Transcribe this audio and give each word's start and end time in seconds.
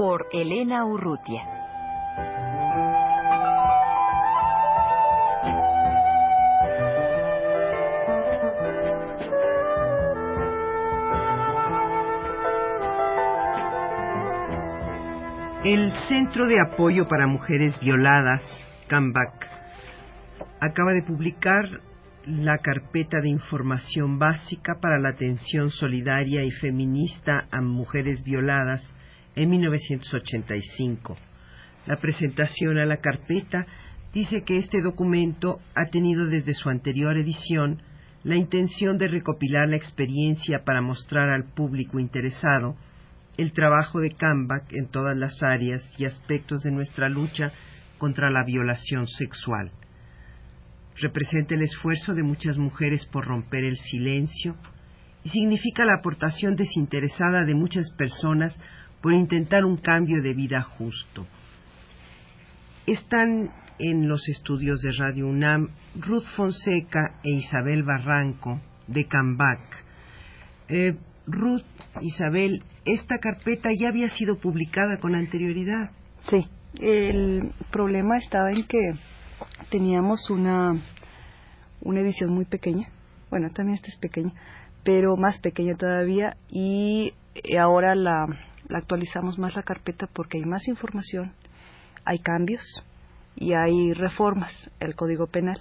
Por 0.00 0.28
Elena 0.32 0.86
Urrutia. 0.86 1.42
El 15.62 15.92
Centro 16.08 16.46
de 16.46 16.60
Apoyo 16.60 17.06
para 17.06 17.26
Mujeres 17.26 17.78
Violadas, 17.80 18.40
CAMBAC, 18.88 19.50
acaba 20.62 20.92
de 20.92 21.02
publicar 21.02 21.66
la 22.24 22.56
carpeta 22.56 23.20
de 23.20 23.28
información 23.28 24.18
básica 24.18 24.78
para 24.80 24.98
la 24.98 25.10
atención 25.10 25.68
solidaria 25.68 26.42
y 26.42 26.50
feminista 26.52 27.46
a 27.50 27.60
mujeres 27.60 28.24
violadas 28.24 28.82
en 29.36 29.50
1985. 29.50 31.16
La 31.86 31.96
presentación 31.96 32.78
a 32.78 32.86
la 32.86 32.98
carpeta 32.98 33.66
dice 34.12 34.42
que 34.42 34.58
este 34.58 34.80
documento 34.82 35.60
ha 35.74 35.86
tenido 35.86 36.26
desde 36.26 36.54
su 36.54 36.68
anterior 36.68 37.16
edición 37.16 37.82
la 38.22 38.36
intención 38.36 38.98
de 38.98 39.08
recopilar 39.08 39.68
la 39.68 39.76
experiencia 39.76 40.62
para 40.64 40.82
mostrar 40.82 41.30
al 41.30 41.44
público 41.44 41.98
interesado 41.98 42.76
el 43.38 43.52
trabajo 43.52 44.00
de 44.00 44.10
Cambach 44.10 44.70
en 44.72 44.88
todas 44.88 45.16
las 45.16 45.42
áreas 45.42 45.82
y 45.96 46.04
aspectos 46.04 46.62
de 46.62 46.70
nuestra 46.70 47.08
lucha 47.08 47.52
contra 47.96 48.30
la 48.30 48.44
violación 48.44 49.06
sexual. 49.06 49.70
Representa 50.96 51.54
el 51.54 51.62
esfuerzo 51.62 52.14
de 52.14 52.22
muchas 52.22 52.58
mujeres 52.58 53.06
por 53.06 53.26
romper 53.26 53.64
el 53.64 53.76
silencio 53.76 54.56
y 55.24 55.30
significa 55.30 55.86
la 55.86 55.94
aportación 55.98 56.56
desinteresada 56.56 57.44
de 57.44 57.54
muchas 57.54 57.90
personas 57.96 58.58
por 59.00 59.12
intentar 59.12 59.64
un 59.64 59.76
cambio 59.76 60.22
de 60.22 60.34
vida 60.34 60.62
justo. 60.62 61.26
Están 62.86 63.50
en 63.78 64.08
los 64.08 64.28
estudios 64.28 64.80
de 64.82 64.92
Radio 64.92 65.26
UNAM 65.26 65.68
Ruth 65.94 66.26
Fonseca 66.36 67.18
e 67.24 67.30
Isabel 67.30 67.82
Barranco 67.82 68.60
de 68.86 69.06
Cambac. 69.06 69.84
Eh, 70.68 70.96
Ruth, 71.26 71.64
Isabel, 72.00 72.62
esta 72.84 73.18
carpeta 73.18 73.70
ya 73.78 73.88
había 73.88 74.10
sido 74.10 74.38
publicada 74.38 74.98
con 74.98 75.14
anterioridad. 75.14 75.90
Sí, 76.28 76.44
el 76.80 77.52
problema 77.70 78.18
estaba 78.18 78.50
en 78.50 78.64
que 78.64 78.92
teníamos 79.70 80.28
una, 80.30 80.76
una 81.80 82.00
edición 82.00 82.32
muy 82.32 82.44
pequeña, 82.44 82.88
bueno, 83.30 83.50
también 83.50 83.76
esta 83.76 83.88
es 83.88 83.96
pequeña, 83.96 84.32
pero 84.84 85.16
más 85.16 85.38
pequeña 85.38 85.76
todavía, 85.76 86.36
y 86.48 87.12
ahora 87.58 87.94
la, 87.94 88.26
actualizamos 88.78 89.38
más 89.38 89.54
la 89.54 89.62
carpeta 89.62 90.06
porque 90.12 90.38
hay 90.38 90.44
más 90.44 90.66
información, 90.68 91.32
hay 92.04 92.18
cambios 92.18 92.62
y 93.36 93.54
hay 93.54 93.92
reformas 93.92 94.52
al 94.80 94.94
Código 94.94 95.26
Penal, 95.26 95.60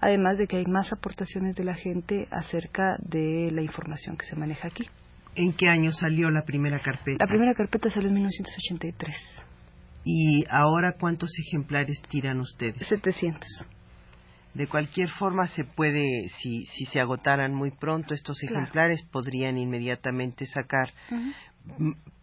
además 0.00 0.38
de 0.38 0.46
que 0.46 0.56
hay 0.56 0.66
más 0.66 0.92
aportaciones 0.92 1.56
de 1.56 1.64
la 1.64 1.74
gente 1.74 2.28
acerca 2.30 2.96
de 3.00 3.50
la 3.52 3.62
información 3.62 4.16
que 4.16 4.26
se 4.26 4.36
maneja 4.36 4.68
aquí. 4.68 4.88
¿En 5.34 5.52
qué 5.52 5.68
año 5.68 5.92
salió 5.92 6.30
la 6.30 6.42
primera 6.42 6.80
carpeta? 6.80 7.24
La 7.24 7.28
primera 7.28 7.54
carpeta 7.54 7.90
salió 7.90 8.08
en 8.08 8.14
1983. 8.14 9.16
¿Y 10.04 10.44
ahora 10.50 10.96
cuántos 10.98 11.30
ejemplares 11.38 12.00
tiran 12.08 12.40
ustedes? 12.40 12.86
700. 12.88 13.46
De 14.54 14.66
cualquier 14.66 15.10
forma, 15.10 15.46
se 15.46 15.64
puede, 15.64 16.28
si, 16.40 16.64
si 16.64 16.86
se 16.86 16.98
agotaran 16.98 17.54
muy 17.54 17.70
pronto 17.70 18.14
estos 18.14 18.42
ejemplares, 18.42 19.04
podrían 19.12 19.58
inmediatamente 19.58 20.46
sacar 20.46 20.92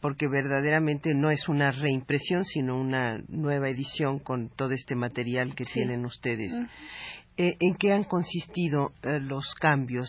porque 0.02 0.28
verdaderamente 0.28 1.14
no 1.14 1.32
es 1.32 1.48
una 1.50 1.72
reimpresión, 1.72 2.44
sino 2.46 2.80
una 2.80 3.24
nueva 3.28 3.70
edición 3.70 4.20
con 4.20 4.50
todo 4.50 4.72
este 4.72 4.96
material 4.96 5.56
que 5.56 5.66
tienen 5.66 6.06
ustedes. 6.06 6.52
Eh, 7.38 7.58
¿En 7.60 7.76
qué 7.76 7.92
han 7.92 8.04
consistido 8.04 8.92
eh, 9.04 9.20
los 9.20 9.54
cambios 9.56 10.08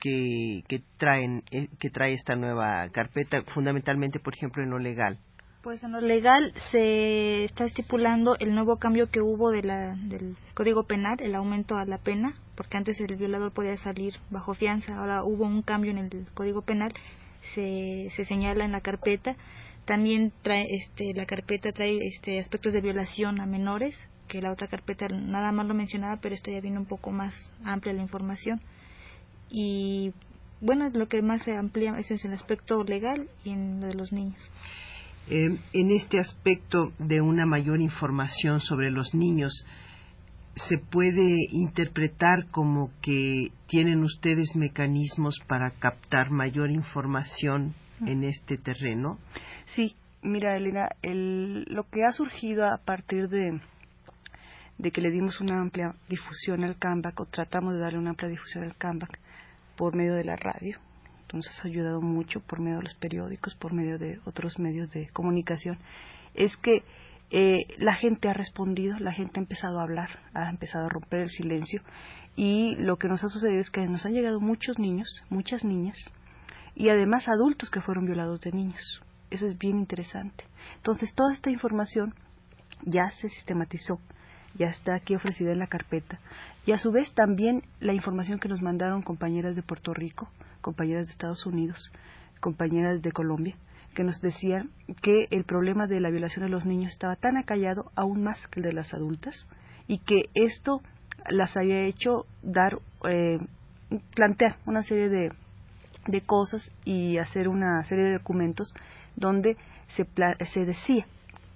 que, 0.00 0.62
que 0.68 0.82
traen 0.98 1.42
eh, 1.50 1.68
que 1.78 1.90
trae 1.90 2.12
esta 2.12 2.36
nueva 2.36 2.88
carpeta, 2.90 3.42
fundamentalmente, 3.54 4.18
por 4.18 4.34
ejemplo, 4.34 4.62
en 4.62 4.70
lo 4.70 4.78
legal? 4.78 5.18
Pues 5.62 5.82
en 5.82 5.92
lo 5.92 6.00
legal 6.02 6.52
se 6.70 7.44
está 7.44 7.64
estipulando 7.64 8.36
el 8.38 8.54
nuevo 8.54 8.76
cambio 8.76 9.10
que 9.10 9.22
hubo 9.22 9.50
de 9.50 9.62
la, 9.62 9.94
del 9.96 10.36
Código 10.52 10.82
Penal, 10.82 11.16
el 11.20 11.34
aumento 11.34 11.78
a 11.78 11.86
la 11.86 11.96
pena, 11.96 12.34
porque 12.54 12.76
antes 12.76 13.00
el 13.00 13.16
violador 13.16 13.52
podía 13.52 13.76
salir 13.78 14.14
bajo 14.30 14.52
fianza, 14.52 14.98
ahora 14.98 15.24
hubo 15.24 15.44
un 15.44 15.62
cambio 15.62 15.92
en 15.92 15.98
el 15.98 16.26
Código 16.34 16.60
Penal 16.60 16.92
se, 17.54 18.08
se 18.14 18.24
señala 18.24 18.64
en 18.64 18.72
la 18.72 18.80
carpeta. 18.80 19.36
También 19.84 20.32
trae, 20.42 20.66
este, 20.70 21.12
la 21.14 21.26
carpeta 21.26 21.72
trae 21.72 21.98
este, 22.06 22.38
aspectos 22.38 22.72
de 22.72 22.80
violación 22.80 23.40
a 23.40 23.46
menores, 23.46 23.94
que 24.28 24.40
la 24.40 24.52
otra 24.52 24.68
carpeta 24.68 25.08
nada 25.08 25.52
más 25.52 25.66
lo 25.66 25.74
mencionaba, 25.74 26.18
pero 26.20 26.34
esto 26.34 26.50
ya 26.50 26.60
viene 26.60 26.78
un 26.78 26.86
poco 26.86 27.10
más 27.10 27.34
amplia 27.64 27.92
la 27.92 28.02
información. 28.02 28.60
Y 29.50 30.12
bueno, 30.60 30.88
lo 30.88 31.08
que 31.08 31.20
más 31.20 31.42
se 31.42 31.56
amplía 31.56 31.98
es 31.98 32.24
el 32.24 32.32
aspecto 32.32 32.82
legal 32.84 33.28
y 33.44 33.50
en 33.50 33.80
lo 33.80 33.88
de 33.88 33.94
los 33.94 34.12
niños. 34.12 34.38
En 35.28 35.90
este 35.90 36.18
aspecto 36.18 36.92
de 36.98 37.20
una 37.20 37.46
mayor 37.46 37.80
información 37.80 38.60
sobre 38.60 38.90
los 38.90 39.14
niños, 39.14 39.52
se 40.56 40.78
puede 40.78 41.36
interpretar 41.50 42.46
como 42.50 42.90
que 43.02 43.50
tienen 43.66 44.02
ustedes 44.02 44.54
mecanismos 44.54 45.36
para 45.48 45.70
captar 45.72 46.30
mayor 46.30 46.70
información 46.70 47.74
en 48.06 48.24
este 48.24 48.56
terreno? 48.56 49.18
Sí, 49.74 49.94
mira, 50.22 50.56
Elena, 50.56 50.88
el, 51.02 51.64
lo 51.64 51.84
que 51.84 52.04
ha 52.04 52.12
surgido 52.12 52.66
a 52.66 52.78
partir 52.78 53.28
de, 53.28 53.60
de 54.78 54.90
que 54.90 55.00
le 55.00 55.10
dimos 55.10 55.40
una 55.40 55.60
amplia 55.60 55.94
difusión 56.08 56.64
al 56.64 56.78
CAMBAC, 56.78 57.20
o 57.20 57.26
tratamos 57.26 57.74
de 57.74 57.80
darle 57.80 57.98
una 57.98 58.10
amplia 58.10 58.28
difusión 58.28 58.64
al 58.64 58.76
CAMBAC 58.76 59.18
por 59.76 59.96
medio 59.96 60.14
de 60.14 60.24
la 60.24 60.36
radio, 60.36 60.78
entonces 61.22 61.58
ha 61.62 61.66
ayudado 61.66 62.00
mucho 62.00 62.40
por 62.40 62.60
medio 62.60 62.76
de 62.76 62.84
los 62.84 62.94
periódicos, 62.94 63.54
por 63.56 63.72
medio 63.72 63.98
de 63.98 64.20
otros 64.24 64.58
medios 64.58 64.90
de 64.90 65.08
comunicación, 65.08 65.78
es 66.34 66.56
que 66.58 66.82
eh, 67.30 67.66
la 67.78 67.94
gente 67.94 68.28
ha 68.28 68.34
respondido, 68.34 68.98
la 68.98 69.12
gente 69.12 69.40
ha 69.40 69.42
empezado 69.42 69.80
a 69.80 69.82
hablar, 69.82 70.10
ha 70.34 70.50
empezado 70.50 70.86
a 70.86 70.88
romper 70.88 71.20
el 71.20 71.30
silencio 71.30 71.82
y 72.36 72.74
lo 72.76 72.96
que 72.96 73.08
nos 73.08 73.22
ha 73.24 73.28
sucedido 73.28 73.60
es 73.60 73.70
que 73.70 73.86
nos 73.86 74.04
han 74.06 74.12
llegado 74.12 74.40
muchos 74.40 74.78
niños, 74.78 75.08
muchas 75.30 75.64
niñas 75.64 75.98
y 76.74 76.88
además 76.88 77.28
adultos 77.28 77.70
que 77.70 77.80
fueron 77.80 78.06
violados 78.06 78.40
de 78.40 78.52
niños. 78.52 79.02
Eso 79.30 79.46
es 79.46 79.58
bien 79.58 79.78
interesante. 79.78 80.44
Entonces, 80.76 81.12
toda 81.14 81.32
esta 81.32 81.50
información 81.50 82.14
ya 82.84 83.10
se 83.20 83.28
sistematizó, 83.28 84.00
ya 84.54 84.68
está 84.68 84.94
aquí 84.94 85.14
ofrecida 85.14 85.52
en 85.52 85.58
la 85.58 85.66
carpeta. 85.66 86.20
Y 86.66 86.72
a 86.72 86.78
su 86.78 86.90
vez 86.92 87.12
también 87.14 87.62
la 87.80 87.92
información 87.92 88.38
que 88.38 88.48
nos 88.48 88.62
mandaron 88.62 89.02
compañeras 89.02 89.54
de 89.54 89.62
Puerto 89.62 89.92
Rico, 89.92 90.28
compañeras 90.60 91.06
de 91.06 91.12
Estados 91.12 91.46
Unidos, 91.46 91.90
compañeras 92.40 93.02
de 93.02 93.12
Colombia, 93.12 93.56
que 93.94 94.04
nos 94.04 94.20
decían 94.20 94.70
que 95.02 95.26
el 95.30 95.44
problema 95.44 95.86
de 95.86 96.00
la 96.00 96.10
violación 96.10 96.44
de 96.44 96.50
los 96.50 96.66
niños 96.66 96.92
estaba 96.92 97.16
tan 97.16 97.36
acallado 97.36 97.90
aún 97.96 98.22
más 98.22 98.46
que 98.48 98.60
el 98.60 98.66
de 98.66 98.72
las 98.72 98.92
adultas 98.92 99.46
y 99.88 99.98
que 99.98 100.28
esto 100.34 100.80
las 101.28 101.56
había 101.56 101.82
hecho 101.82 102.26
dar 102.42 102.78
eh, 103.08 103.38
plantear 104.14 104.56
una 104.66 104.82
serie 104.82 105.08
de, 105.08 105.32
de 106.06 106.20
cosas 106.22 106.70
y 106.84 107.18
hacer 107.18 107.48
una 107.48 107.82
serie 107.84 108.04
de 108.04 108.12
documentos 108.14 108.72
donde 109.16 109.56
se, 109.96 110.06
se 110.52 110.64
decía 110.64 111.06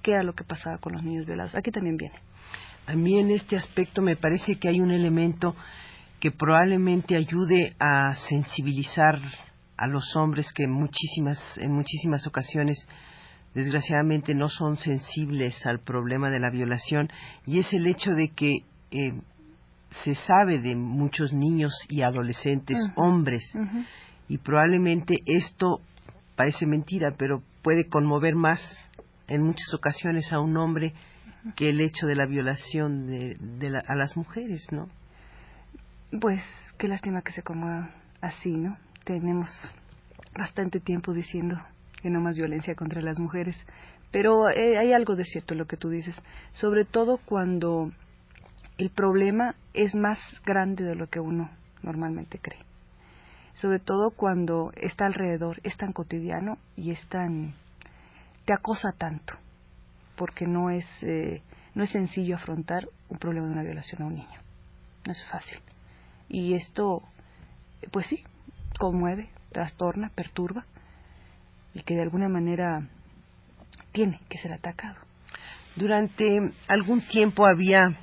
qué 0.03 0.13
era 0.13 0.23
lo 0.23 0.35
que 0.35 0.45
pasaba 0.45 0.79
con 0.79 0.93
los 0.93 1.03
niños 1.03 1.27
violados. 1.27 1.55
Aquí 1.55 1.71
también 1.71 1.97
viene. 1.97 2.15
A 2.87 2.95
mí 2.95 3.19
en 3.19 3.31
este 3.31 3.57
aspecto 3.57 4.01
me 4.01 4.17
parece 4.17 4.59
que 4.59 4.69
hay 4.69 4.81
un 4.81 4.91
elemento 4.91 5.55
que 6.21 6.31
probablemente 6.31 7.17
ayude 7.17 7.75
a 7.79 8.15
sensibilizar 8.29 9.21
a 9.79 9.87
los 9.87 10.15
hombres 10.17 10.53
que 10.53 10.65
en 10.65 10.73
muchísimas, 10.73 11.39
en 11.59 11.73
muchísimas 11.73 12.27
ocasiones 12.27 12.87
desgraciadamente 13.55 14.35
no 14.35 14.49
son 14.49 14.77
sensibles 14.77 15.65
al 15.67 15.81
problema 15.81 16.31
de 16.31 16.41
la 16.41 16.51
violación 16.51 17.09
y 17.47 17.61
es 17.61 17.73
el 17.73 17.87
hecho 17.87 18.11
de 18.11 18.29
que 18.29 18.65
eh, 18.91 19.13
se 20.05 20.15
sabe 20.15 20.61
de 20.61 20.77
muchos 20.77 21.33
niños 21.33 21.73
y 21.89 22.03
adolescentes 22.03 22.77
hombres 22.97 23.43
y 24.29 24.39
probablemente 24.39 25.17
esto 25.25 25.81
parece 26.37 26.67
mentira, 26.67 27.15
pero 27.17 27.43
puede 27.63 27.89
conmover 27.89 28.35
más 28.35 28.61
en 29.27 29.43
muchas 29.43 29.73
ocasiones 29.75 30.33
a 30.33 30.41
un 30.41 30.57
hombre 30.57 30.93
que 31.57 31.71
el 31.71 31.81
hecho 31.81 32.07
de 32.07 32.15
la 32.15 32.27
violación 32.27 33.07
de, 33.07 33.81
a 33.87 33.95
las 33.95 34.17
mujeres, 34.17 34.67
¿no? 34.71 34.89
Pues 36.21 36.43
qué 36.79 36.89
lástima 36.89 37.23
que 37.23 37.33
se 37.33 37.43
conmueva 37.43 37.91
así, 38.21 38.51
¿no? 38.51 38.77
Tenemos 39.09 39.49
bastante 40.39 40.81
tiempo 40.81 41.15
diciendo 41.15 41.57
que 42.03 42.11
no 42.11 42.21
más 42.21 42.37
violencia 42.37 42.75
contra 42.75 43.01
las 43.01 43.19
mujeres, 43.19 43.57
pero 44.11 44.51
eh, 44.51 44.77
hay 44.77 44.93
algo 44.93 45.17
de 45.17 45.25
cierto 45.25 45.55
en 45.55 45.61
lo 45.61 45.67
que 45.67 45.79
tú 45.79 45.89
dices, 45.89 46.15
sobre 46.53 46.85
todo 46.85 47.17
cuando 47.25 47.91
el 48.77 48.91
problema 48.91 49.55
es 49.73 49.95
más 49.95 50.19
grande 50.45 50.85
de 50.85 50.95
lo 50.95 51.07
que 51.07 51.21
uno 51.21 51.49
normalmente 51.83 52.39
cree. 52.39 52.61
Sobre 53.55 53.79
todo 53.79 54.11
cuando 54.11 54.73
está 54.77 55.07
alrededor, 55.07 55.59
es 55.63 55.75
tan 55.79 55.95
cotidiano 55.95 56.59
y 56.77 56.91
es 56.91 57.01
tan 57.09 57.55
te 58.45 58.53
acosa 58.53 58.93
tanto, 58.93 59.33
porque 60.17 60.47
no 60.47 60.69
es 60.69 60.85
eh, 61.01 61.41
no 61.75 61.85
es 61.85 61.91
sencillo 61.93 62.37
afrontar 62.37 62.87
un 63.09 63.17
problema 63.17 63.47
de 63.47 63.53
una 63.55 63.63
violación 63.63 64.03
a 64.03 64.05
un 64.05 64.17
niño. 64.17 64.41
No 65.07 65.13
es 65.13 65.25
fácil. 65.31 65.61
Y 66.29 66.53
esto, 66.53 67.03
pues 67.91 68.07
sí, 68.09 68.23
conmueve, 68.79 69.29
trastorna, 69.53 70.11
perturba 70.15 70.65
y 71.75 71.83
que 71.83 71.95
de 71.95 72.03
alguna 72.03 72.29
manera 72.29 72.89
tiene 73.93 74.21
que 74.29 74.39
ser 74.39 74.53
atacado. 74.53 74.97
Durante 75.77 76.53
algún 76.69 77.03
tiempo 77.03 77.47
había 77.47 77.99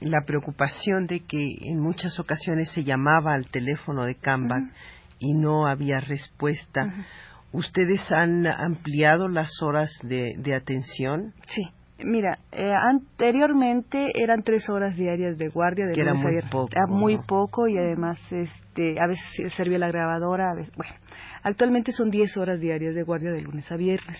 la 0.00 0.22
preocupación 0.26 1.06
de 1.06 1.20
que 1.20 1.56
en 1.62 1.80
muchas 1.80 2.18
ocasiones 2.18 2.70
se 2.70 2.84
llamaba 2.84 3.34
al 3.34 3.48
teléfono 3.48 4.04
de 4.04 4.14
Canva 4.16 4.70
y 5.18 5.34
no 5.34 5.66
había 5.66 6.00
respuesta. 6.00 6.92
¿Ustedes 7.52 8.10
han 8.10 8.46
ampliado 8.46 9.28
las 9.28 9.50
horas 9.62 9.90
de, 10.02 10.54
atención? 10.54 11.34
Sí. 11.46 11.62
Mira, 11.98 12.38
eh, 12.50 12.72
anteriormente 12.72 14.10
eran 14.14 14.42
tres 14.42 14.68
horas 14.68 14.96
diarias 14.96 15.38
de 15.38 15.48
guardia 15.48 15.86
de 15.86 15.92
que 15.94 16.00
era 16.00 16.14
muy 16.14 16.40
poco. 16.50 16.68
Era 16.72 16.86
muy 16.88 17.18
poco 17.18 17.68
y 17.68 17.78
además 17.78 18.18
este, 18.32 19.00
a 19.00 19.06
veces 19.06 19.52
servía 19.54 19.78
la 19.78 19.88
grabadora. 19.88 20.54
bueno, 20.76 20.94
actualmente 21.42 21.92
son 21.92 22.10
diez 22.10 22.36
horas 22.36 22.60
diarias 22.60 22.94
de 22.94 23.02
guardia 23.04 23.30
de 23.30 23.42
lunes 23.42 23.70
a 23.70 23.76
viernes. 23.76 24.18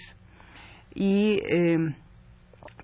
Y 0.95 1.37
eh, 1.51 1.95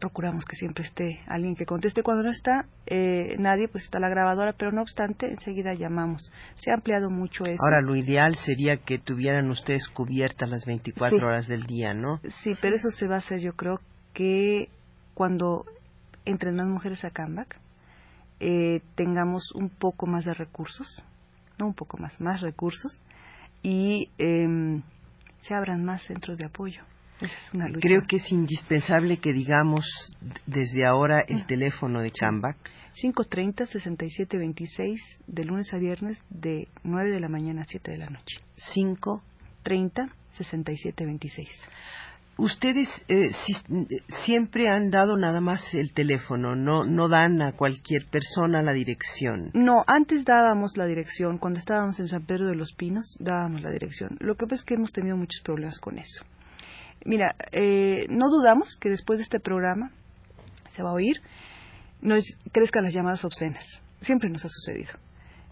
procuramos 0.01 0.45
que 0.45 0.57
siempre 0.57 0.85
esté 0.85 1.21
alguien 1.29 1.55
que 1.55 1.67
conteste. 1.67 2.03
Cuando 2.03 2.25
no 2.25 2.31
está 2.31 2.65
eh, 2.87 3.37
nadie, 3.39 3.69
pues 3.69 3.85
está 3.85 4.01
la 4.01 4.09
grabadora, 4.09 4.55
pero 4.55 4.73
no 4.73 4.83
obstante, 4.83 5.27
enseguida 5.31 5.75
llamamos. 5.75 6.33
Se 6.57 6.73
ha 6.73 6.75
ampliado 6.75 7.11
mucho 7.11 7.45
eso. 7.45 7.63
Ahora, 7.63 7.81
lo 7.81 7.95
ideal 7.95 8.35
sería 8.37 8.79
que 8.79 8.99
tuvieran 8.99 9.49
ustedes 9.51 9.87
cubiertas 9.89 10.49
las 10.49 10.65
24 10.67 11.25
horas 11.25 11.47
del 11.47 11.63
día, 11.65 11.95
¿no? 11.95 12.21
Sí, 12.43 12.53
pero 12.61 12.75
eso 12.75 12.91
se 12.91 13.07
va 13.07 13.17
a 13.17 13.19
hacer, 13.19 13.39
yo 13.39 13.53
creo 13.53 13.79
que 14.15 14.69
cuando 15.15 15.65
entren 16.25 16.57
más 16.57 16.67
mujeres 16.67 17.05
a 17.05 17.11
Canvac, 17.11 17.57
eh, 18.41 18.81
tengamos 18.95 19.53
un 19.55 19.69
poco 19.69 20.07
más 20.07 20.25
de 20.25 20.35
recursos, 20.35 21.03
no 21.59 21.67
un 21.67 21.75
poco 21.75 21.99
más, 21.99 22.21
más 22.21 22.41
recursos, 22.41 23.01
y 23.63 24.09
eh, 24.19 24.81
se 25.43 25.55
abran 25.55 25.85
más 25.85 26.03
centros 26.05 26.39
de 26.39 26.47
apoyo. 26.47 26.83
Creo 27.81 28.03
que 28.09 28.17
es 28.17 28.33
indispensable 28.33 29.19
que 29.19 29.35
digamos 29.35 29.85
desde 30.47 30.87
ahora 30.87 31.21
el 31.29 31.45
teléfono 31.47 32.01
de 32.01 32.11
Chambac. 32.11 32.57
530-6726 33.03 34.99
de 35.27 35.45
lunes 35.45 35.73
a 35.73 35.79
viernes 35.79 36.19
de 36.29 36.69
9 36.83 37.11
de 37.11 37.21
la 37.21 37.29
mañana 37.29 37.63
a 37.63 37.67
7 37.67 37.93
de 37.93 37.99
la 37.99 38.11
noche. 38.11 38.41
530-6726. 38.75 41.47
Ustedes 42.37 42.89
eh, 43.09 43.31
siempre 44.25 44.69
han 44.69 44.91
dado 44.91 45.17
nada 45.19 45.41
más 45.41 45.63
el 45.75 45.93
teléfono, 45.93 46.57
no, 46.57 46.85
no 46.85 47.09
dan 47.09 47.43
a 47.43 47.53
cualquier 47.53 48.07
persona 48.07 48.63
la 48.63 48.73
dirección. 48.73 49.51
No, 49.53 49.85
antes 49.87 50.25
dábamos 50.25 50.77
la 50.77 50.87
dirección, 50.87 51.37
cuando 51.37 51.59
estábamos 51.59 52.01
en 52.01 52.09
San 52.09 52.25
Pedro 52.25 52.47
de 52.47 52.55
los 52.55 52.73
Pinos 52.73 53.17
dábamos 53.21 53.61
la 53.61 53.71
dirección. 53.71 54.17
Lo 54.21 54.37
que 54.37 54.47
pasa 54.47 54.61
es 54.61 54.65
que 54.65 54.75
hemos 54.75 54.93
tenido 54.93 55.19
muchos 55.19 55.43
problemas 55.43 55.79
con 55.81 55.99
eso. 55.99 56.25
Mira, 57.05 57.35
eh, 57.53 58.07
no 58.09 58.31
dudamos 58.31 58.77
que 58.81 58.89
después 58.89 59.19
de 59.19 59.25
este 59.25 59.41
programa 59.41 59.91
se 60.75 60.83
va 60.83 60.91
a 60.91 60.95
oír, 60.95 61.21
nos 62.01 62.25
crezcan 62.53 62.85
las 62.85 62.95
llamadas 62.95 63.25
obscenas. 63.25 63.65
Siempre 64.01 64.31
nos 64.31 64.45
ha 64.45 64.49
sucedido. 64.49 64.93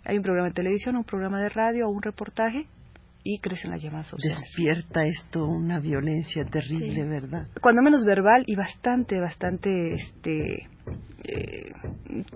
Hay 0.05 0.17
un 0.17 0.23
programa 0.23 0.49
de 0.49 0.55
televisión, 0.55 0.97
un 0.97 1.05
programa 1.05 1.41
de 1.41 1.51
radio 1.51 1.87
o 1.87 1.91
un 1.91 2.03
reportaje 2.03 2.67
y 3.25 3.41
crecen 3.41 3.71
las 3.71 3.83
llamadas 3.83 4.13
obscenas. 4.13 4.41
Despierta 4.41 5.05
esto 5.05 5.45
una 5.47 5.81
violencia 5.81 6.45
terrible, 6.45 7.05
¿verdad? 7.05 7.49
Cuando 7.61 7.83
menos 7.83 8.05
verbal 8.05 8.45
y 8.47 8.55
bastante, 8.55 9.19
bastante, 9.21 9.95
este, 9.95 10.69
eh, 11.25 11.73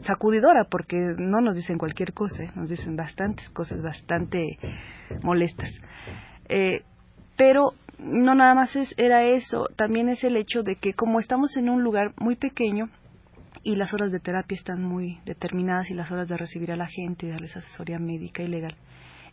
sacudidora, 0.02 0.64
porque 0.70 0.96
no 0.96 1.40
nos 1.40 1.54
dicen 1.56 1.78
cualquier 1.78 2.12
cosa, 2.12 2.42
¿eh? 2.42 2.50
nos 2.54 2.68
dicen 2.68 2.96
bastantes 2.96 3.48
cosas 3.50 3.80
bastante 3.82 4.58
molestas. 5.22 5.70
Eh, 6.48 6.82
pero 7.36 7.72
no 7.98 8.34
nada 8.34 8.54
más 8.54 8.74
es, 8.76 8.94
era 8.96 9.24
eso, 9.24 9.68
también 9.76 10.08
es 10.08 10.24
el 10.24 10.36
hecho 10.36 10.62
de 10.62 10.76
que 10.76 10.92
como 10.92 11.20
estamos 11.20 11.56
en 11.56 11.70
un 11.70 11.82
lugar 11.82 12.12
muy 12.18 12.36
pequeño 12.36 12.90
y 13.62 13.76
las 13.76 13.94
horas 13.94 14.10
de 14.10 14.18
terapia 14.18 14.56
están 14.56 14.82
muy 14.82 15.20
determinadas 15.24 15.88
y 15.90 15.94
las 15.94 16.10
horas 16.10 16.28
de 16.28 16.36
recibir 16.36 16.72
a 16.72 16.76
la 16.76 16.88
gente 16.88 17.26
y 17.26 17.30
darles 17.30 17.56
asesoría 17.56 17.98
médica 17.98 18.42
y 18.42 18.48
legal, 18.48 18.76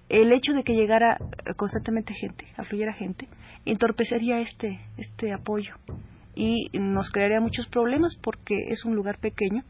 el 0.10 0.34
hecho 0.34 0.54
de 0.54 0.64
que 0.64 0.74
llegara 0.74 1.18
constantemente 1.56 2.14
gente, 2.14 2.46
afluyera 2.58 2.94
gente, 2.94 3.28
entorpecería 3.66 4.40
este, 4.42 4.80
este 4.98 5.32
apoyo. 5.34 5.76
Y 6.36 6.70
nos 6.78 7.12
crearía 7.12 7.40
muchos 7.40 7.68
problemas 7.68 8.16
porque 8.22 8.56
es 8.70 8.86
un 8.86 8.96
lugar 8.96 9.20
pequeño 9.20 9.64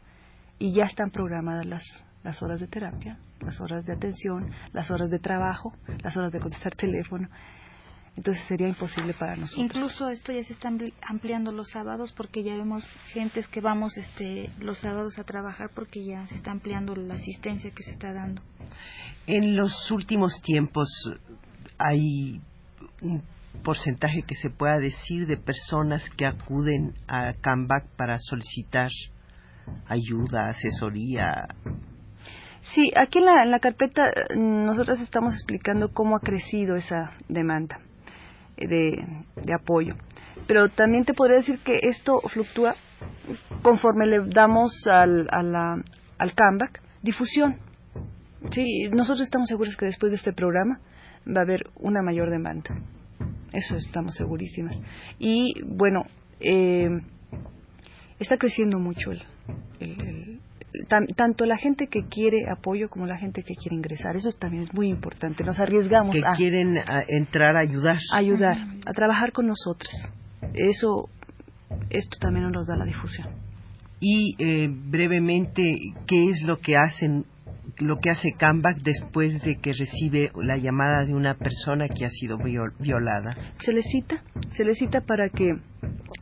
y 0.60 0.74
ya 0.74 0.84
están 0.84 1.12
programadas 1.12 1.66
las, 1.66 1.84
las 2.24 2.42
horas 2.42 2.60
de 2.60 2.68
terapia, 2.68 3.18
las 3.42 3.60
horas 3.60 3.86
de 3.86 3.94
atención, 3.94 4.52
las 4.72 4.92
horas 4.92 5.10
de 5.10 5.20
trabajo, 5.20 5.74
las 6.04 6.16
horas 6.16 6.32
de 6.32 6.40
contestar 6.40 6.76
teléfono 6.76 7.30
entonces 8.16 8.44
sería 8.48 8.68
imposible 8.68 9.14
para 9.14 9.36
nosotros. 9.36 9.64
Incluso 9.64 10.10
esto 10.10 10.32
ya 10.32 10.44
se 10.44 10.54
está 10.54 10.70
ampliando 11.02 11.52
los 11.52 11.70
sábados 11.70 12.14
porque 12.14 12.44
ya 12.44 12.56
vemos 12.56 12.86
gentes 13.08 13.48
que 13.48 13.62
vamos 13.62 13.98
este, 13.98 14.50
los 14.60 14.80
sábados 14.80 15.18
a 15.20 15.24
trabajar 15.24 15.70
porque 15.74 16.04
ya 16.04 16.26
se 16.28 16.36
está 16.36 16.52
ampliando 16.52 16.96
la 16.96 17.16
asistencia 17.16 17.72
que 17.72 17.84
se 17.84 17.92
está 17.92 18.14
dando. 18.14 18.42
En 19.28 19.56
los 19.56 19.92
últimos 19.92 20.42
tiempos 20.42 20.90
hay 21.78 22.42
un 23.02 23.24
porcentaje 23.64 24.24
que 24.24 24.36
se 24.36 24.50
pueda 24.50 24.80
decir 24.80 25.28
de 25.28 25.38
personas 25.38 26.10
que 26.12 26.26
acuden 26.26 26.94
a 27.08 27.34
CAMBAC 27.34 27.88
para 27.96 28.18
solicitar 28.18 28.90
ayuda, 29.88 30.50
asesoría. 30.50 31.48
Sí, 32.74 32.92
aquí 32.96 33.20
en 33.20 33.26
la, 33.26 33.44
en 33.44 33.52
la 33.52 33.60
carpeta 33.60 34.04
mm, 34.36 34.66
nosotros 34.66 35.00
estamos 35.00 35.34
explicando 35.36 35.94
cómo 35.94 36.18
ha 36.18 36.20
crecido 36.20 36.76
esa 36.76 37.14
demanda 37.28 37.80
de, 38.68 39.54
apoyo. 39.54 39.96
Pero 40.48 40.70
también 40.70 41.06
te 41.06 41.14
podría 41.14 41.38
decir 41.38 41.60
que 41.60 41.80
esto 41.84 42.22
fluctúa 42.30 42.76
conforme 43.62 44.08
le 44.08 44.26
damos 44.28 44.72
al, 44.88 45.28
al 45.32 46.36
comeback 46.36 46.82
difusión. 47.02 47.58
Sí, 48.52 48.90
nosotros 48.92 49.22
estamos 49.22 49.48
seguros 49.48 49.76
que 49.76 49.86
después 49.86 50.12
de 50.12 50.18
este 50.18 50.34
programa 50.34 50.80
va 51.28 51.42
a 51.42 51.44
haber 51.44 51.70
una 51.76 52.02
mayor 52.02 52.30
demanda. 52.30 52.76
Eso 53.52 53.76
estamos 53.76 54.16
segurísimas. 54.16 54.80
Y 55.18 55.62
bueno, 55.64 56.06
eh, 56.40 56.90
está 58.20 58.38
creciendo 58.38 58.80
mucho 58.80 59.12
el, 59.12 60.40
tanto 61.16 61.46
la 61.46 61.58
gente 61.58 61.88
que 61.88 62.06
quiere 62.08 62.50
apoyo 62.50 62.90
como 62.90 63.06
la 63.06 63.18
gente 63.18 63.44
que 63.44 63.56
quiere 63.56 63.76
ingresar. 63.76 64.16
Eso 64.16 64.30
también 64.32 64.64
es 64.64 64.74
muy 64.74 64.88
importante. 64.90 65.44
Nos 65.44 65.60
arriesgamos 65.60 66.16
que 66.16 66.22
quieren 66.38 66.80
entrar 67.08 67.56
a 67.58 67.62
ayudar. 67.62 67.98
ayudar, 68.14 68.58
a 68.86 68.94
trabajar 68.94 69.32
con 69.32 69.48
nosotros. 69.48 69.92
Eso, 70.54 71.10
esto 71.90 72.18
también 72.20 72.50
nos 72.52 72.68
da 72.68 72.76
la 72.76 72.86
difusión. 72.86 73.28
Y 74.00 74.36
eh, 74.40 74.70
brevemente, 74.70 75.64
¿qué 76.08 76.30
es 76.30 76.44
lo 76.44 76.58
que 76.60 76.78
hacen 76.78 77.26
lo 77.78 77.98
que 78.00 78.10
hace 78.10 78.30
Cambach 78.38 78.78
después 78.82 79.42
de 79.44 79.58
que 79.58 79.72
recibe 79.72 80.32
la 80.36 80.58
llamada 80.58 81.06
de 81.06 81.14
una 81.14 81.36
persona 81.36 81.88
que 81.88 82.06
ha 82.06 82.10
sido 82.10 82.38
violada? 82.38 83.32
Se 83.64 83.72
le 83.72 83.84
cita, 83.84 84.24
se 84.52 84.64
le 84.64 84.74
cita 84.74 85.02
para 85.02 85.30
que 85.30 85.56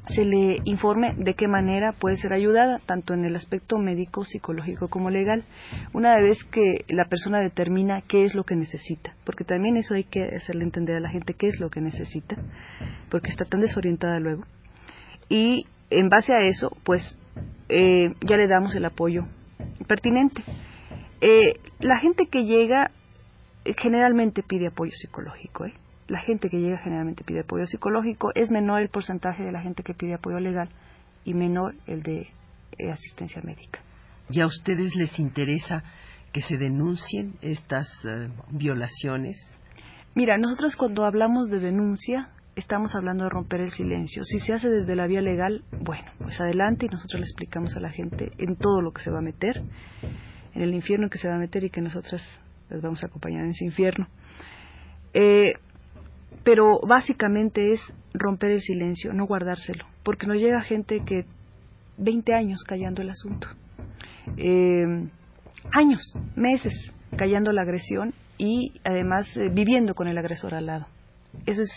se 0.08 0.26
le 0.26 0.58
informe 0.66 1.14
de 1.18 1.34
qué 1.34 1.48
manera 1.48 1.94
puede 1.94 2.18
ser 2.18 2.34
ayudada, 2.34 2.80
tanto 2.86 3.14
en 3.14 3.26
el 3.26 3.36
aspecto 3.36 3.78
médico, 3.78 4.24
psicológico 4.26 4.88
como 4.88 5.10
legal, 5.10 5.44
una 5.94 6.18
vez 6.20 6.44
que 6.46 6.86
la 6.88 7.06
persona 7.06 7.40
determina 7.40 8.02
qué 8.08 8.24
es 8.24 8.36
lo 8.36 8.44
que 8.44 8.56
necesita, 8.56 9.16
porque 9.26 9.44
también 9.44 9.78
eso 9.78 9.94
hay 9.94 10.04
que 10.04 10.24
hacerle 10.36 10.64
entender 10.64 10.96
a 10.96 11.02
la 11.02 11.10
gente 11.10 11.34
qué 11.34 11.48
es 11.48 11.60
lo 11.60 11.70
que 11.70 11.82
necesita, 11.82 12.38
porque 13.10 13.30
está 13.30 13.46
tan 13.46 13.62
desorientada 13.62 14.20
luego. 14.20 14.44
Y 15.30 15.66
en 15.90 16.10
base 16.10 16.34
a 16.34 16.42
eso, 16.42 16.76
pues 16.84 17.18
eh, 17.70 18.14
ya 18.22 18.38
le 18.38 18.48
damos 18.48 18.76
el 18.76 18.86
apoyo 18.86 19.26
pertinente. 19.88 20.44
Eh, 21.22 21.60
la 21.80 22.00
gente 22.00 22.28
que 22.32 22.44
llega 22.44 22.92
eh, 23.66 23.74
generalmente 23.78 24.44
pide 24.44 24.68
apoyo 24.68 24.92
psicológico, 24.94 25.66
¿eh? 25.66 25.74
La 26.08 26.20
gente 26.20 26.50
que 26.50 26.58
llega 26.58 26.78
generalmente 26.78 27.24
pide 27.24 27.42
apoyo 27.42 27.66
psicológico, 27.66 28.32
es 28.36 28.52
menor 28.52 28.82
el 28.82 28.90
porcentaje 28.90 29.44
de 29.44 29.52
la 29.52 29.62
gente 29.62 29.84
que 29.84 29.94
pide 29.94 30.14
apoyo 30.14 30.40
legal 30.40 30.70
y 31.26 31.34
menor 31.34 31.76
el 31.86 32.04
de 32.04 32.30
eh, 32.78 32.92
asistencia 32.92 33.42
médica. 33.42 33.80
¿Y 34.30 34.42
a 34.42 34.46
ustedes 34.46 34.96
les 34.96 35.20
interesa 35.20 35.84
que 36.32 36.42
se 36.42 36.58
denuncien 36.58 37.36
estas 37.42 37.88
eh, 38.06 38.30
violaciones? 38.50 39.38
Mira, 40.16 40.38
nosotros 40.38 40.76
cuando 40.76 41.06
hablamos 41.06 41.50
de 41.50 41.60
denuncia 41.60 42.30
estamos 42.56 42.96
hablando 42.96 43.26
de 43.26 43.30
romper 43.30 43.62
el 43.62 43.72
silencio. 43.72 44.24
Si 44.24 44.40
se 44.40 44.54
hace 44.54 44.70
desde 44.70 44.96
la 44.96 45.06
vía 45.06 45.22
legal, 45.22 45.64
bueno, 45.80 46.10
pues 46.18 46.40
adelante 46.42 46.88
y 46.88 46.90
nosotros 46.90 47.20
le 47.20 47.26
explicamos 47.26 47.76
a 47.76 47.80
la 47.80 47.92
gente 47.92 48.32
en 48.40 48.56
todo 48.56 48.82
lo 48.82 48.92
que 48.92 49.04
se 49.04 49.12
va 49.12 49.20
a 49.20 49.22
meter, 49.22 49.62
en 50.56 50.62
el 50.62 50.74
infierno 50.74 51.10
que 51.10 51.20
se 51.20 51.28
va 51.28 51.36
a 51.36 51.40
meter 51.40 51.64
y 51.64 51.70
que 51.70 51.82
nosotras 51.82 52.24
les 52.70 52.82
vamos 52.82 53.04
a 53.04 53.08
acompañar 53.08 53.44
en 53.44 53.52
ese 53.52 53.66
infierno. 53.66 54.08
Eh, 55.14 55.54
pero 56.44 56.80
básicamente 56.88 57.74
es 57.74 57.82
romper 58.14 58.52
el 58.52 58.62
silencio, 58.62 59.14
no 59.14 59.26
guardárselo, 59.26 59.86
porque 60.04 60.28
nos 60.28 60.38
llega 60.38 60.62
gente 60.62 61.04
que 61.06 61.26
20 61.98 62.34
años 62.34 62.64
callando 62.66 63.02
el 63.02 63.10
asunto, 63.10 63.48
eh, 64.38 65.08
años, 65.74 66.14
meses 66.36 66.74
callando 67.16 67.52
la 67.52 67.62
agresión 67.62 68.14
y 68.38 68.74
además 68.84 69.26
eh, 69.38 69.50
viviendo 69.50 69.96
con 69.96 70.08
el 70.08 70.18
agresor 70.18 70.54
al 70.54 70.68
lado. 70.68 70.88
Eso 71.46 71.62
es 71.62 71.72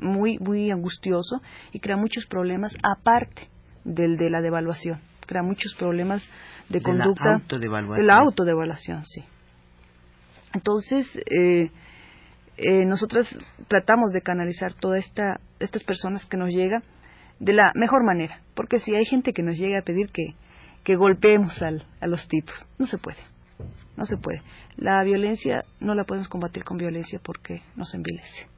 muy, 0.00 0.38
muy 0.38 0.70
angustioso 0.70 1.40
y 1.72 1.80
crea 1.80 1.96
muchos 1.96 2.26
problemas 2.26 2.76
aparte 2.82 3.48
del 3.84 4.16
de 4.16 4.30
la 4.30 4.40
devaluación. 4.40 5.00
Crea 5.26 5.42
muchos 5.42 5.74
problemas 5.74 6.26
de, 6.68 6.82
conducta. 6.82 7.24
La 7.24 7.34
autodevaluación. 7.34 8.00
De 8.00 8.06
la 8.06 8.18
autodevaluación, 8.18 9.04
sí. 9.04 9.24
Entonces, 10.54 11.06
eh, 11.30 11.70
eh, 12.58 12.84
nosotros 12.84 13.28
tratamos 13.68 14.12
de 14.12 14.20
canalizar 14.20 14.74
todas 14.74 15.04
esta, 15.04 15.40
estas 15.60 15.84
personas 15.84 16.26
que 16.26 16.36
nos 16.36 16.50
llegan 16.50 16.82
de 17.38 17.52
la 17.52 17.72
mejor 17.76 18.04
manera. 18.04 18.40
Porque 18.54 18.80
si 18.80 18.94
hay 18.96 19.04
gente 19.04 19.32
que 19.32 19.44
nos 19.44 19.56
llega 19.56 19.78
a 19.78 19.82
pedir 19.82 20.10
que, 20.10 20.34
que 20.82 20.96
golpeemos 20.96 21.62
al, 21.62 21.86
a 22.00 22.08
los 22.08 22.26
tipos, 22.26 22.54
no 22.76 22.86
se 22.86 22.98
puede. 22.98 23.18
No 23.96 24.06
se 24.06 24.16
puede. 24.16 24.42
La 24.76 25.02
violencia 25.04 25.64
no 25.78 25.94
la 25.94 26.02
podemos 26.02 26.28
combatir 26.28 26.64
con 26.64 26.78
violencia 26.78 27.20
porque 27.22 27.62
nos 27.76 27.94
envilece. 27.94 28.48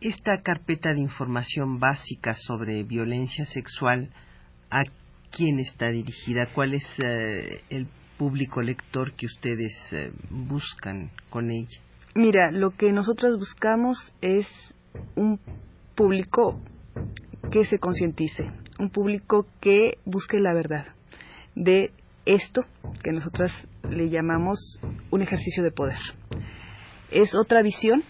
Esta 0.00 0.42
carpeta 0.42 0.92
de 0.92 1.00
información 1.00 1.78
básica 1.78 2.34
sobre 2.34 2.82
violencia 2.82 3.46
sexual, 3.46 4.10
¿a 4.70 4.82
quién 5.30 5.60
está 5.60 5.88
dirigida? 5.88 6.52
¿Cuál 6.52 6.74
es 6.74 6.84
eh, 6.98 7.62
el 7.70 7.86
público 8.18 8.62
lector 8.62 9.12
que 9.14 9.26
ustedes 9.26 9.72
eh, 9.92 10.12
buscan 10.30 11.10
con 11.30 11.50
ella? 11.50 11.85
Mira, 12.16 12.50
lo 12.50 12.70
que 12.70 12.92
nosotros 12.92 13.38
buscamos 13.38 13.98
es 14.22 14.46
un 15.16 15.38
público 15.94 16.58
que 17.52 17.64
se 17.64 17.78
concientice, 17.78 18.50
un 18.78 18.88
público 18.88 19.46
que 19.60 19.98
busque 20.06 20.38
la 20.40 20.54
verdad 20.54 20.86
de 21.54 21.90
esto 22.24 22.62
que 23.04 23.12
nosotras 23.12 23.52
le 23.90 24.08
llamamos 24.08 24.80
un 25.10 25.20
ejercicio 25.20 25.62
de 25.62 25.72
poder. 25.72 25.98
Es 27.10 27.34
otra 27.34 27.60
visión 27.60 28.02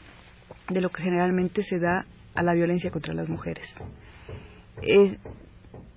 de 0.69 0.81
lo 0.81 0.91
que 0.91 1.03
generalmente 1.03 1.65
se 1.65 1.81
da 1.81 2.07
a 2.37 2.45
la 2.45 2.55
violencia 2.55 2.93
contra 2.93 3.13
las 3.13 3.29
mujeres. 3.29 3.67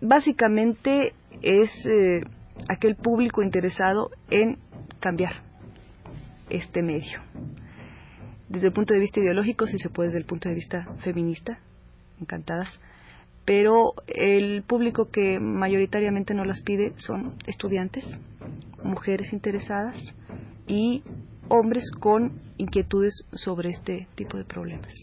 básicamente 0.01 1.13
es 1.43 1.69
eh, 1.85 2.21
aquel 2.69 2.95
público 2.95 3.43
interesado 3.43 4.09
en 4.31 4.57
cambiar 4.99 5.43
este 6.49 6.81
medio. 6.81 7.19
Desde 8.49 8.67
el 8.67 8.73
punto 8.73 8.93
de 8.93 8.99
vista 8.99 9.19
ideológico, 9.19 9.67
si 9.67 9.77
se 9.77 9.89
puede, 9.89 10.09
desde 10.09 10.19
el 10.19 10.25
punto 10.25 10.49
de 10.49 10.55
vista 10.55 10.85
feminista, 11.03 11.59
encantadas, 12.19 12.79
pero 13.45 13.93
el 14.07 14.63
público 14.63 15.09
que 15.09 15.39
mayoritariamente 15.39 16.33
no 16.33 16.45
las 16.45 16.61
pide 16.61 16.93
son 16.97 17.35
estudiantes, 17.47 18.05
mujeres 18.83 19.31
interesadas 19.33 19.97
y 20.67 21.03
hombres 21.47 21.83
con 21.99 22.39
inquietudes 22.57 23.25
sobre 23.33 23.69
este 23.69 24.07
tipo 24.15 24.37
de 24.37 24.45
problemas. 24.45 24.93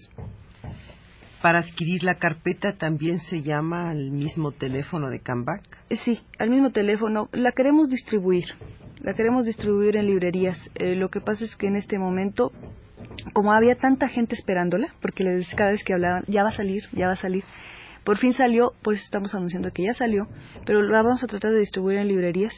Para 1.43 1.59
adquirir 1.61 2.03
la 2.03 2.17
carpeta 2.17 2.76
también 2.76 3.21
se 3.21 3.43
llama 3.43 3.91
al 3.91 4.11
mismo 4.11 4.53
teléfono 4.53 5.11
de 5.11 5.21
Cambac. 5.21 5.62
Eh, 5.91 5.97
sí, 5.97 6.21
al 6.38 6.50
mismo 6.50 6.71
teléfono. 6.71 7.29
La 7.33 7.53
queremos 7.53 7.88
distribuir. 7.88 8.47
La 9.00 9.15
queremos 9.15 9.45
distribuir 9.45 9.97
en 9.97 10.07
librerías. 10.07 10.59
Eh, 10.75 10.97
lo 10.97 11.09
que 11.11 11.21
pasa 11.21 11.45
es 11.45 11.55
que 11.57 11.67
en 11.67 11.76
este 11.76 11.99
momento, 11.99 12.53
como 13.37 13.52
había 13.52 13.75
tanta 13.75 14.09
gente 14.09 14.35
esperándola, 14.35 14.95
porque 15.02 15.23
cada 15.59 15.73
vez 15.73 15.85
que 15.85 15.93
hablaban, 15.93 16.25
ya 16.26 16.43
va 16.43 16.49
a 16.49 16.57
salir, 16.57 16.85
ya 16.93 17.09
va 17.09 17.12
a 17.12 17.16
salir, 17.16 17.45
por 18.02 18.16
fin 18.16 18.33
salió, 18.33 18.73
por 18.83 18.95
eso 18.95 19.05
estamos 19.05 19.35
anunciando 19.35 19.71
que 19.73 19.83
ya 19.83 19.93
salió, 19.93 20.26
pero 20.64 20.81
la 20.81 21.02
vamos 21.02 21.23
a 21.23 21.26
tratar 21.26 21.52
de 21.52 21.59
distribuir 21.59 21.99
en 21.99 22.09
librerías 22.09 22.55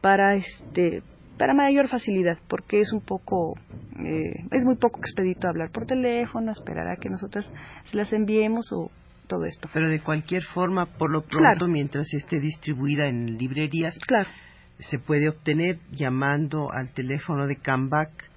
para 0.00 0.36
este 0.36 1.02
para 1.36 1.52
mayor 1.52 1.88
facilidad, 1.88 2.38
porque 2.48 2.78
es 2.78 2.90
un 2.90 3.02
poco, 3.02 3.58
eh, 3.98 4.46
es 4.50 4.64
muy 4.64 4.76
poco 4.76 4.98
expedito 4.98 5.46
hablar 5.46 5.70
por 5.72 5.84
teléfono, 5.84 6.52
esperar 6.52 6.88
a 6.88 6.96
que 6.96 7.10
nosotras 7.10 7.46
se 7.90 7.94
las 7.94 8.10
enviemos 8.14 8.72
o 8.72 8.90
todo 9.26 9.44
esto. 9.44 9.68
Pero 9.74 9.90
de 9.90 10.00
cualquier 10.00 10.42
forma, 10.42 10.86
por 10.86 11.10
lo 11.10 11.20
pronto, 11.20 11.68
mientras 11.68 12.14
esté 12.14 12.40
distribuida 12.40 13.08
en 13.08 13.36
librerías, 13.36 13.98
claro. 14.06 14.30
se 14.78 14.98
puede 14.98 15.28
obtener 15.28 15.76
llamando 15.90 16.72
al 16.72 16.94
teléfono 16.94 17.46
de 17.46 17.56
CAMBAC, 17.56 18.27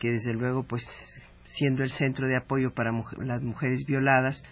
que 0.00 0.10
desde 0.10 0.32
luego, 0.32 0.64
pues, 0.64 0.82
siendo 1.52 1.84
el 1.84 1.90
centro 1.90 2.26
de 2.26 2.36
apoyo 2.36 2.74
para 2.74 2.90
las 3.18 3.42
mujeres 3.42 3.84
violadas, 3.86 4.42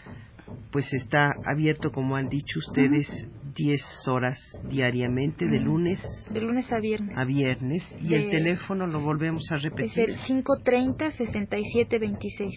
pues 0.70 0.92
está 0.92 1.34
abierto, 1.44 1.90
como 1.90 2.14
han 2.16 2.28
dicho 2.28 2.58
ustedes, 2.58 3.08
10 3.54 3.80
horas 4.06 4.38
diariamente, 4.68 5.46
de 5.46 5.58
lunes. 5.58 5.98
De 6.30 6.40
lunes 6.40 6.70
a 6.72 6.80
viernes. 6.80 7.16
A 7.16 7.24
viernes. 7.24 7.82
Y 8.00 8.14
el 8.14 8.30
teléfono 8.30 8.86
lo 8.86 9.00
volvemos 9.00 9.50
a 9.50 9.56
repetir. 9.56 9.90
Es 9.90 10.08
el 10.08 10.18
530-6726. 10.44 12.52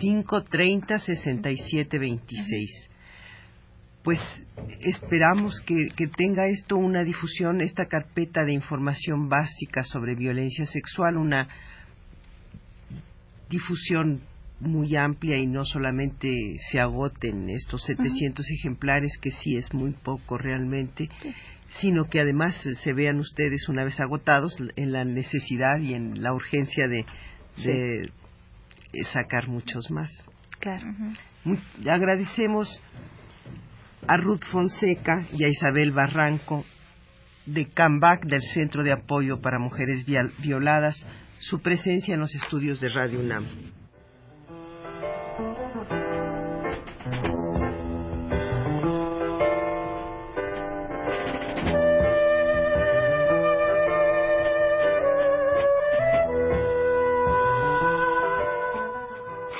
530-6726. 0.00 2.91
Pues 4.02 4.18
esperamos 4.80 5.60
que, 5.64 5.88
que 5.96 6.08
tenga 6.08 6.46
esto 6.48 6.76
una 6.76 7.04
difusión, 7.04 7.60
esta 7.60 7.86
carpeta 7.86 8.44
de 8.44 8.52
información 8.52 9.28
básica 9.28 9.82
sobre 9.84 10.14
violencia 10.14 10.66
sexual, 10.66 11.16
una 11.16 11.48
difusión 13.48 14.22
muy 14.62 14.96
amplia 14.96 15.36
y 15.36 15.46
no 15.46 15.64
solamente 15.64 16.56
se 16.70 16.80
agoten 16.80 17.48
estos 17.50 17.82
700 17.84 18.46
ejemplares, 18.50 19.18
que 19.20 19.30
sí 19.30 19.56
es 19.56 19.72
muy 19.74 19.92
poco 19.92 20.38
realmente, 20.38 21.08
sino 21.80 22.04
que 22.08 22.20
además 22.20 22.54
se 22.82 22.92
vean 22.92 23.18
ustedes 23.18 23.68
una 23.68 23.84
vez 23.84 23.98
agotados 24.00 24.56
en 24.76 24.92
la 24.92 25.04
necesidad 25.04 25.78
y 25.80 25.94
en 25.94 26.22
la 26.22 26.32
urgencia 26.32 26.86
de, 26.86 27.04
de 27.64 29.04
sacar 29.12 29.48
muchos 29.48 29.90
más. 29.90 30.10
Claro. 30.60 30.86
agradecemos 31.90 32.68
a 34.06 34.16
Ruth 34.16 34.44
Fonseca 34.50 35.26
y 35.32 35.44
a 35.44 35.48
Isabel 35.48 35.92
Barranco 35.92 36.64
de 37.46 37.68
CAMBAC, 37.68 38.24
del 38.24 38.42
Centro 38.54 38.82
de 38.82 38.92
Apoyo 38.92 39.40
para 39.40 39.58
Mujeres 39.58 40.04
Violadas, 40.38 40.96
su 41.40 41.60
presencia 41.60 42.14
en 42.14 42.20
los 42.20 42.34
estudios 42.34 42.80
de 42.80 42.88
Radio 42.88 43.20
UNAM. 43.20 43.46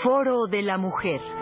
Foro 0.03 0.47
de 0.49 0.63
la 0.63 0.79
Mujer. 0.79 1.42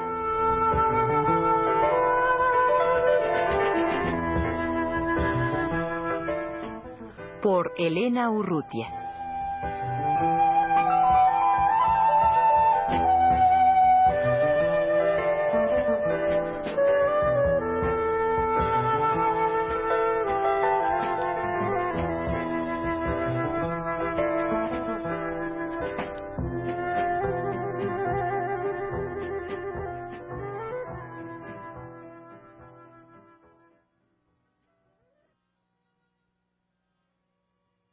Por 7.43 7.73
Elena 7.79 8.31
Urrutia. 8.31 9.00